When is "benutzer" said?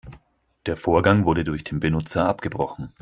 1.79-2.27